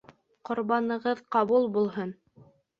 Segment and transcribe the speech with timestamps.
[0.49, 2.19] Ҡорбанығыҙ ҡабул булһын!